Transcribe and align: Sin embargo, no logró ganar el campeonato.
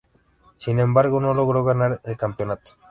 Sin 0.57 0.79
embargo, 0.79 1.21
no 1.21 1.31
logró 1.35 1.63
ganar 1.63 2.01
el 2.05 2.17
campeonato. 2.17 2.71